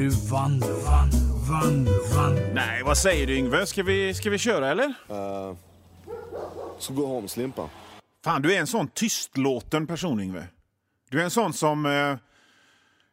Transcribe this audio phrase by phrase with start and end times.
[0.00, 1.18] nu Vanlo, Vanlo,
[1.50, 2.40] Vanlo, Vanlo.
[2.54, 3.66] Nej, vad säger du Yngve?
[3.66, 4.86] Ska vi, ska vi köra eller?
[4.86, 5.56] Uh,
[6.78, 7.70] så gå hem, Slimpa.
[8.24, 10.46] Fan, du är en sån tystlåten person Yngve.
[11.10, 12.16] Du är en sån som eh,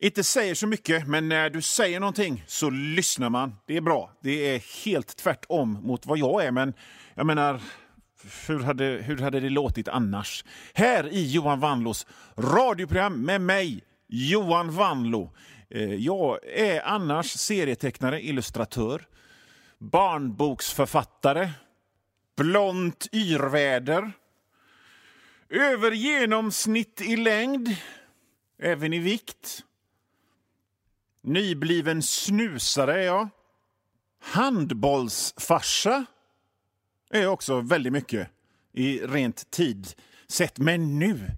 [0.00, 3.54] inte säger så mycket, men när du säger någonting så lyssnar man.
[3.66, 4.12] Det är bra.
[4.22, 6.74] Det är helt tvärtom mot vad jag är, men
[7.14, 7.60] jag menar,
[8.46, 10.44] hur hade, hur hade det låtit annars?
[10.74, 15.32] Här i Johan Vanlos radioprogram med mig, Johan Vanlo.
[15.74, 19.06] Eh, jag är annars serietecknare, illustratör,
[19.78, 21.50] barnboksförfattare,
[22.36, 24.12] blont yrväder,
[25.48, 27.76] över genomsnitt i längd,
[28.58, 29.64] även i vikt.
[31.22, 33.28] Nybliven snusare är jag.
[34.20, 36.04] Handbollsfarsa
[37.10, 38.28] är jag också väldigt mycket
[38.72, 39.94] i rent tid
[40.28, 40.58] sett.
[40.58, 41.30] Men nu,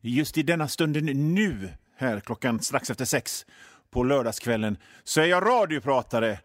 [0.00, 3.46] just i denna stunden nu, här klockan strax efter sex
[3.92, 6.38] på lördagskvällen, så är jag radiopratare.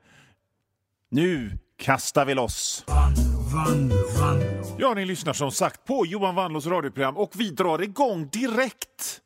[1.10, 2.84] Nu kastar vi loss!
[2.88, 3.90] Van,
[4.20, 4.42] van.
[4.80, 9.22] Ja, ni lyssnar som sagt på Johan Wanlås radioprogram och vi drar igång direkt.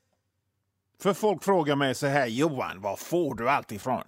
[1.02, 4.04] För folk frågar mig så här, Johan, var får du allt ifrån?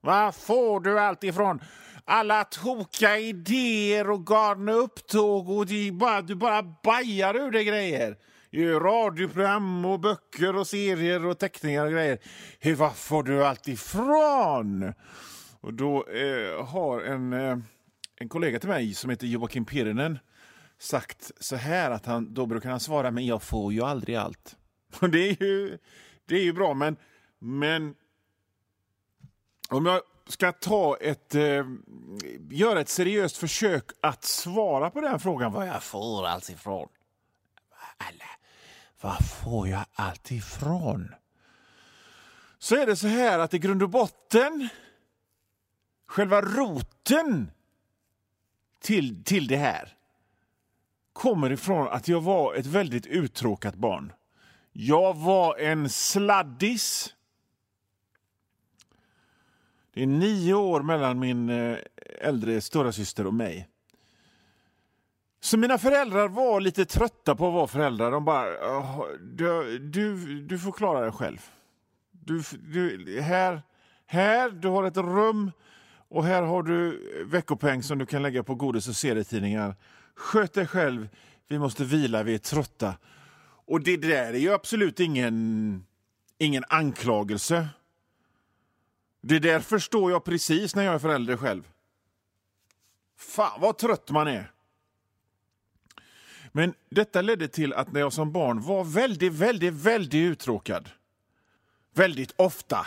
[0.00, 1.60] Var får du allt ifrån?
[2.04, 7.64] Alla tokiga idéer och galna upptåg och det är bara, du bara bajar ur dig
[7.64, 8.16] grejer
[8.50, 12.18] i radioprogram och böcker och serier och teckningar och grejer.
[12.60, 14.92] Hur, var får du allt ifrån?
[15.60, 17.58] Och då eh, har en, eh,
[18.16, 20.18] en kollega till mig som heter Joakim Pirinen
[20.78, 24.56] sagt så här att han, då brukar han svara men jag får ju aldrig allt.
[25.00, 25.78] Och det är ju,
[26.26, 26.96] det är ju bra men,
[27.38, 27.94] men
[29.68, 31.66] om jag ska ta ett, eh,
[32.50, 36.88] göra ett seriöst försök att svara på den frågan var jag får allt ifrån.
[37.96, 38.30] Alla,
[39.00, 41.14] var får jag allt ifrån?
[42.58, 44.68] Så är det så här att i grund och botten,
[46.06, 47.50] själva roten
[48.80, 49.96] till, till det här
[51.12, 54.12] kommer ifrån att jag var ett väldigt uttråkat barn.
[54.72, 57.14] Jag var en sladdis.
[59.92, 61.78] Det är nio år mellan min eh,
[62.20, 63.68] äldre stora syster och mig.
[65.46, 68.10] Så mina föräldrar var lite trötta på att vara föräldrar.
[68.10, 68.46] De bara,
[69.18, 71.50] du, du, du får klara dig själv.
[72.10, 73.62] Du, du, här,
[74.06, 75.52] här, du har ett rum
[76.08, 79.74] och här har du veckopeng som du kan lägga på godis och serietidningar.
[80.14, 81.08] Sköt dig själv,
[81.48, 82.94] vi måste vila, vi är trötta.
[83.66, 85.86] Och det där är ju absolut ingen,
[86.38, 87.68] ingen anklagelse.
[89.22, 91.68] Det där förstår jag precis när jag är förälder själv.
[93.18, 94.52] Fan vad trött man är.
[96.56, 100.88] Men detta ledde till att när jag som barn var väldigt, väldigt, väldigt uttråkad.
[101.94, 102.86] Väldigt ofta.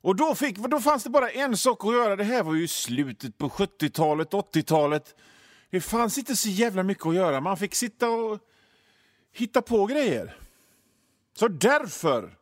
[0.00, 2.16] Och då, fick, då fanns det bara en sak att göra.
[2.16, 5.14] Det här var ju slutet på 70-talet, 80-talet.
[5.70, 7.40] Det fanns inte så jävla mycket att göra.
[7.40, 8.38] Man fick sitta och
[9.32, 10.36] hitta på grejer.
[11.34, 12.36] Så därför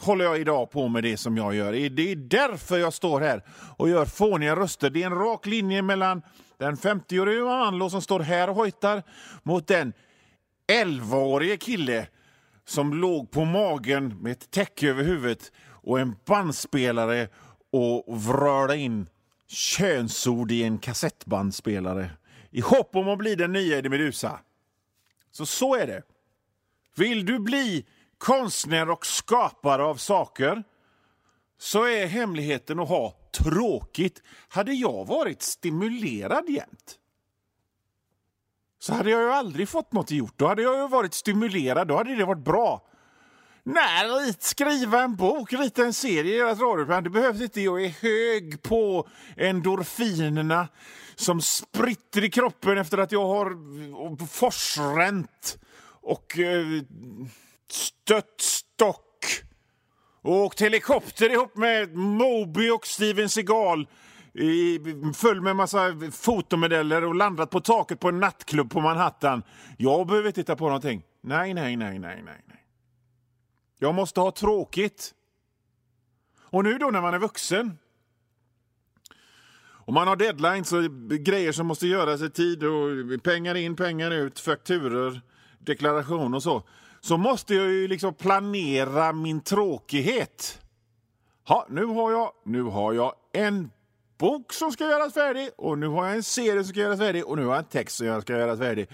[0.00, 1.72] håller jag idag på med det som jag gör.
[1.72, 3.44] Det är därför jag står här
[3.76, 4.90] och gör fåniga röster.
[4.90, 6.22] Det är en rak linje mellan
[6.58, 9.02] den 50-årige Anlo som står här och hojtar
[9.42, 9.92] mot den
[10.72, 12.06] 11-årige kille
[12.64, 17.28] som låg på magen med ett täcke över huvudet och en bandspelare
[17.72, 19.08] och vrörde in
[19.48, 22.10] könsord i en kassettbandspelare
[22.50, 24.40] i hopp om att bli den nya Eddie Meduza.
[25.30, 26.02] Så så är det.
[26.96, 27.86] Vill du bli
[28.18, 30.62] konstnär och skapare av saker
[31.58, 33.14] så är hemligheten att ha
[33.44, 34.22] tråkigt.
[34.48, 36.98] Hade jag varit stimulerad jämt
[38.78, 40.34] så hade jag ju aldrig fått något gjort.
[40.36, 42.84] Då hade jag ju varit stimulerad, då hade det varit bra.
[43.62, 47.04] Nej, skriva en bok, rita en serie, göra ett radioprogram.
[47.04, 47.60] Det behövs inte.
[47.60, 50.68] Jag är hög på endorfinerna
[51.14, 55.58] som spritter i kroppen efter att jag har forsränt
[56.00, 56.82] och eh,
[57.70, 59.07] stött stock
[60.22, 63.86] och åkt helikopter ihop med Moby och Steven Seagal
[64.32, 64.80] i,
[65.14, 69.42] full med massa fotomodeller och landat på taket på en nattklubb på Manhattan.
[69.76, 71.02] Jag behöver titta på någonting.
[71.20, 72.42] Nej, nej, nej, nej, nej.
[72.46, 72.64] nej.
[73.78, 75.14] Jag måste ha tråkigt.
[76.50, 77.78] Och nu då när man är vuxen
[79.88, 84.10] och man har deadlines och grejer som måste göras i tid och pengar in, pengar
[84.10, 85.20] ut, fakturor,
[85.58, 86.62] deklaration och så.
[87.00, 90.60] Så måste jag ju liksom planera min tråkighet.
[91.48, 93.70] Ha, nu har jag, nu har jag en
[94.18, 97.26] bok som ska göras färdig och nu har jag en serie som ska göras färdig
[97.26, 98.88] och nu har jag en text som ska göras färdig.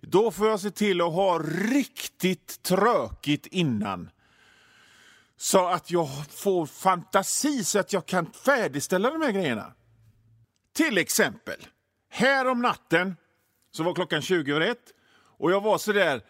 [0.00, 1.38] Då får jag se till att ha
[1.72, 4.10] riktigt trökigt innan.
[5.36, 9.72] Så att jag får fantasi så att jag kan färdigställa de här grejerna.
[10.72, 11.66] Till exempel,
[12.08, 13.16] här om natten
[13.70, 14.94] så var klockan 20 över ett
[15.38, 16.22] och jag var så där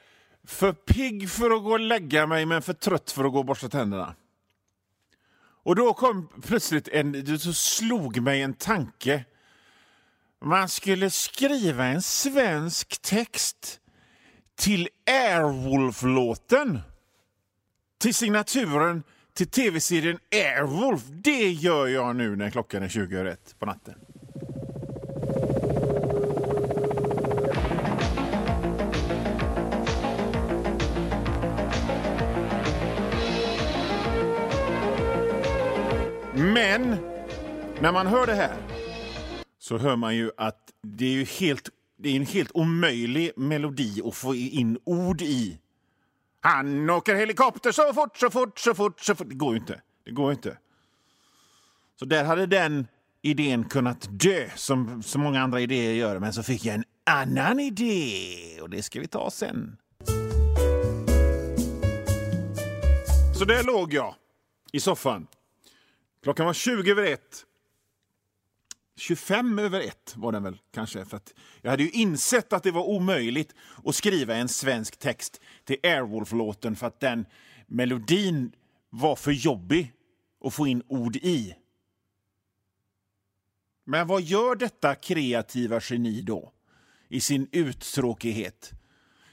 [0.46, 3.44] för pigg för att gå och lägga mig men för trött för att gå och
[3.44, 4.14] borsta tänderna.
[5.62, 9.24] Och då kom plötsligt en, så slog mig en tanke.
[10.44, 13.80] Man skulle skriva en svensk text
[14.54, 16.80] till Airwolf-låten.
[17.98, 19.02] Till signaturen
[19.34, 21.02] till tv-serien Airwolf.
[21.08, 23.94] Det gör jag nu när klockan är 20 ett på natten.
[36.60, 36.96] Men
[37.80, 38.56] när man hör det här
[39.58, 41.68] så hör man ju att det är ju helt,
[41.98, 45.58] det är en helt omöjlig melodi att få in ord i.
[46.40, 49.28] Han åker helikopter så fort, så fort, så fort, så fort.
[49.28, 49.80] Det går ju inte.
[50.04, 50.58] Det går ju inte.
[51.98, 52.86] Så där hade den
[53.22, 56.18] idén kunnat dö, som så många andra idéer gör.
[56.18, 59.76] Men så fick jag en annan idé och det ska vi ta sen.
[63.38, 64.14] Så där låg jag
[64.72, 65.26] i soffan.
[66.22, 67.46] Klockan var 20 över ett.
[68.96, 71.04] 25 över ett var den väl kanske.
[71.04, 75.40] För att jag hade ju insett att det var omöjligt att skriva en svensk text
[75.64, 77.26] till Airwolf-låten för att den
[77.66, 78.52] melodin
[78.90, 79.92] var för jobbig
[80.44, 81.54] att få in ord i.
[83.84, 86.52] Men vad gör detta kreativa geni då?
[87.08, 88.70] I sin uttråkighet.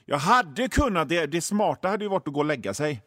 [0.05, 3.01] Jag hade kunnat, det, det smarta hade ju varit att gå och lägga sig.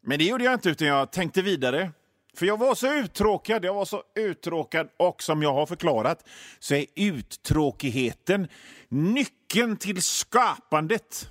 [0.00, 1.92] Men det gjorde jag inte, utan jag tänkte vidare.
[2.36, 6.74] För jag var så uttråkad, jag var så uttråkad och som jag har förklarat så
[6.74, 8.48] är uttråkigheten
[8.88, 11.28] nyckeln till skapandet.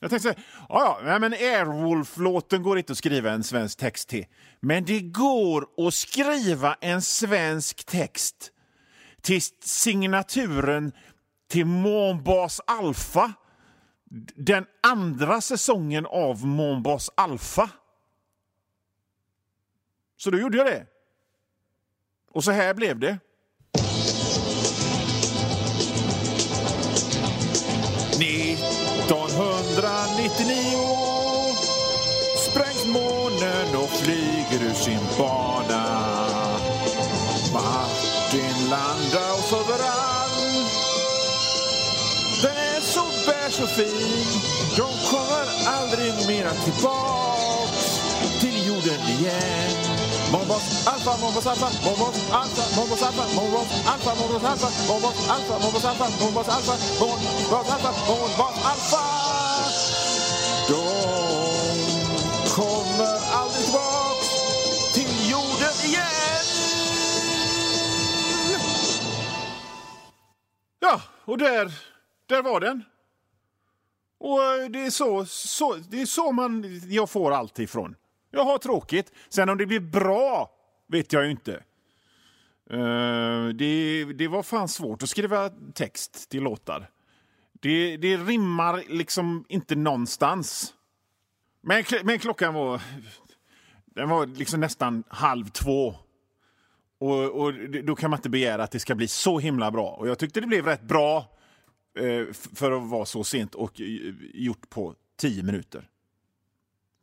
[0.00, 4.08] Jag tänkte så här, ja, ja, men Airwolf-låten går inte att skriva en svensk text
[4.08, 4.26] till.
[4.60, 8.52] Men det går att skriva en svensk text
[9.22, 10.92] till signaturen
[11.50, 13.32] till Månbas Alfa.
[14.34, 17.70] Den andra säsongen av Månbas Alfa.
[20.18, 20.86] Så då gjorde jag det.
[22.30, 23.18] Och så här blev det.
[28.18, 31.08] ”1999
[32.50, 35.84] sprängs månen och flyger ur sin bana.
[37.52, 40.72] Martin Landau överallt.
[42.42, 44.26] Den är så beige och fin.
[44.76, 48.00] De kommer aldrig mera tillbaks
[48.40, 49.97] till jorden igen.
[50.32, 55.88] Mombos alfa, Mombos alfa, Mombos alfa, Mombos alfa, Mombos alfa, Mombos alfa, Mombos alfa, Mombos
[55.88, 59.02] alfa, Mombos alfa, Mombos alfa, Mombos alfa.
[60.68, 60.82] De
[62.56, 64.28] kommer aldrig tillbaks
[64.94, 66.44] till jorden igen.
[70.80, 71.72] Ja, och där,
[72.26, 72.84] där var den.
[74.20, 77.94] Och det är så, så, det är så man, jag får allt ifrån.
[78.30, 79.12] Jag har tråkigt.
[79.28, 80.50] Sen om det blir bra
[80.86, 81.62] vet jag ju inte.
[82.72, 86.90] Uh, det, det var fan svårt att skriva text till låtar.
[87.52, 90.74] Det, det rimmar liksom inte någonstans.
[91.60, 92.82] Men, men klockan var,
[93.84, 95.94] den var liksom nästan halv två.
[96.98, 97.54] Och, och,
[97.84, 99.90] Då kan man inte begära att det ska bli så himla bra.
[99.90, 101.38] Och Jag tyckte det blev rätt bra
[101.98, 103.86] eh, för att vara så sent och eh,
[104.34, 105.88] gjort på tio minuter.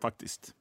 [0.01, 0.53] Faktiskt.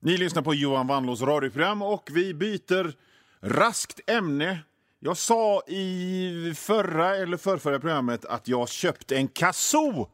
[0.00, 2.94] Ni lyssnar på Johan Wanlås radioprogram och vi byter
[3.40, 4.58] raskt ämne.
[5.00, 10.08] Jag sa i förra eller förrförra programmet att jag köpt en kazoo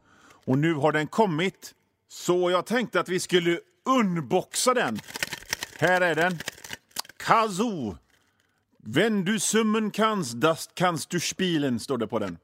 [0.45, 1.73] och nu har den kommit.
[2.07, 4.99] Så jag tänkte att vi skulle unboxa den.
[5.79, 6.39] Här är den.
[7.17, 7.97] Kazoo.
[8.77, 12.37] Wenn du summen kannst, das kannst du spielen, står det på den.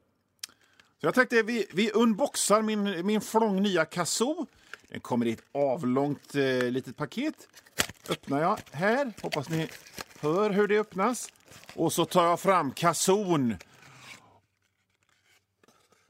[1.00, 4.46] Så jag tänkte vi, vi unboxar min, min flång nya kazoo.
[4.92, 7.48] Den kommer i ett avlångt eh, litet paket.
[8.08, 9.12] Öppnar jag här.
[9.22, 9.68] Hoppas ni
[10.20, 11.32] hör hur det öppnas.
[11.74, 13.56] Och så tar jag fram kazon.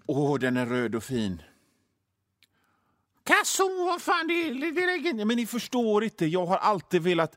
[0.07, 1.43] Åh, den är röd och fin.
[3.25, 5.15] Kazoo, vad fan det är?
[5.15, 6.27] Det Men ni förstår inte.
[6.27, 7.37] Jag har alltid velat...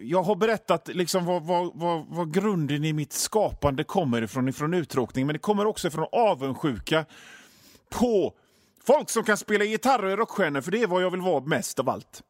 [0.00, 4.74] Jag har berättat liksom vad, vad, vad, vad grunden i mitt skapande kommer ifrån, ifrån
[4.74, 7.04] uttråkning, men det kommer också från avundsjuka
[7.88, 8.34] på
[8.84, 11.44] Folk som kan spela gitarr och är rockstjärnor, för det är vad jag vill vara
[11.44, 12.22] mest av allt.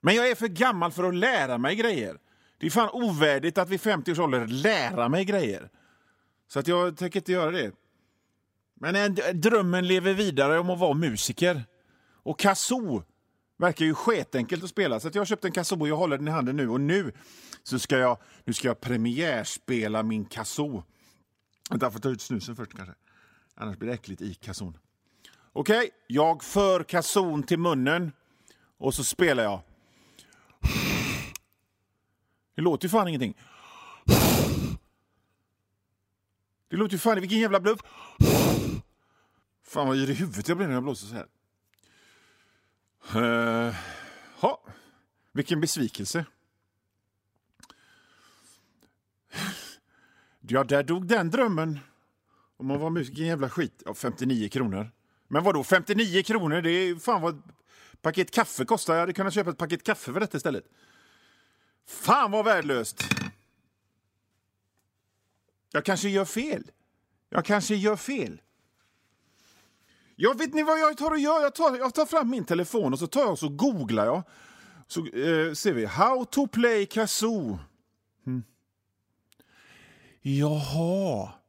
[0.00, 2.18] Men jag är för gammal för att lära mig grejer.
[2.58, 5.70] Det är fan ovärdigt att vid 50 års ålder lära mig grejer.
[6.48, 7.72] Så att jag tänker inte göra det.
[8.74, 11.64] Men drömmen lever vidare om att vara musiker.
[12.22, 13.02] Och kazoo
[13.58, 15.00] verkar ju skitenkelt att spela.
[15.00, 16.68] Så jag har köpt en kazoo och jag håller den i handen nu.
[16.68, 17.12] Och nu
[17.62, 20.84] så ska jag, nu ska jag premiärspela min kazoo.
[21.70, 22.94] Vänta, jag får ta ut snusen först kanske.
[23.54, 24.78] Annars blir det äckligt i kazon.
[25.52, 28.12] Okej, okay, jag för kazon till munnen
[28.78, 29.60] och så spelar jag.
[32.54, 33.34] Det låter ju fan ingenting.
[36.68, 37.20] Det låter ju fan...
[37.20, 37.80] Vilken jävla bluff!
[39.62, 41.26] Fan vad yr i huvudet jag blir när jag blåser så här.
[43.16, 43.74] Uh,
[44.40, 44.64] ha.
[45.32, 46.24] Vilken besvikelse.
[50.40, 51.80] Ja, där dog den drömmen.
[52.60, 53.82] Om man var musiker, jävla skit.
[53.86, 54.90] Ja, 59 kronor.
[55.28, 56.62] Men vad då 59 kronor?
[56.62, 57.44] Det är fan vad ett
[58.02, 58.94] paket kaffe kostar.
[58.94, 60.64] Jag hade kunnat köpa ett paket kaffe för detta istället.
[61.86, 63.02] Fan vad värdelöst!
[65.72, 66.70] Jag kanske gör fel.
[67.28, 68.40] Jag kanske gör fel.
[70.16, 71.42] Jag vet ni vad jag tar och gör?
[71.42, 74.22] Jag tar, jag tar fram min telefon och så tar jag och så googlar jag.
[74.86, 75.84] Så eh, ser vi.
[75.84, 77.58] How to play kazoo.
[78.26, 78.42] Mm.
[80.22, 81.39] Jaha.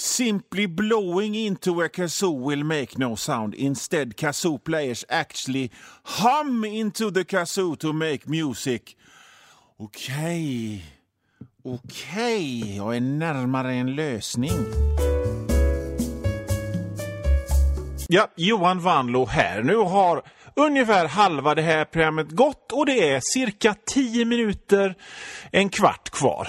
[0.00, 3.54] Simply blowing into a kazoo will make no sound.
[3.54, 5.70] Instead, kazoo players actually
[6.04, 8.96] hum into the kazoo to make music.
[9.78, 10.16] Okej.
[10.16, 10.82] Okay.
[11.64, 12.76] Okej, okay.
[12.76, 14.64] jag är närmare en lösning.
[18.08, 19.62] Ja, Johan Vanlo här.
[19.62, 20.22] Nu har
[20.56, 24.94] ungefär halva det här programmet gått och det är cirka 10 minuter,
[25.52, 26.48] en kvart kvar